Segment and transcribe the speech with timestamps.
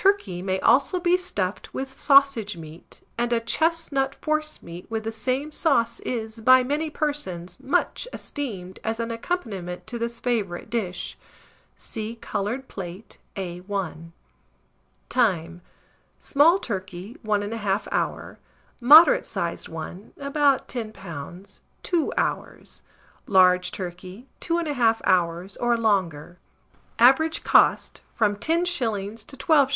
[0.00, 5.50] Turkey may also be stuffed with sausage meat, and a chestnut forcemeat with the same
[5.50, 11.18] sauce is, by many persons, much esteemed as an accompaniment to this favourite dish.
[11.76, 14.12] See coloured plate, A1.
[15.08, 15.62] Time.
[16.20, 18.38] Small turkey, 1 1/2 hour;
[18.80, 22.84] moderate sized one, about 10 lbs., 2 hours;
[23.26, 26.38] large turkey, 2 1/2 hours, or longer.
[27.00, 29.24] Average cost, from 10s.
[29.26, 29.74] to 12s.